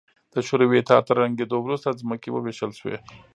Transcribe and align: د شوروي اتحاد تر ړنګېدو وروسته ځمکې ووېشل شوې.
د 0.33 0.35
شوروي 0.47 0.77
اتحاد 0.79 1.03
تر 1.07 1.15
ړنګېدو 1.21 1.57
وروسته 1.63 1.97
ځمکې 2.01 2.29
ووېشل 2.31 2.71
شوې. 2.79 2.97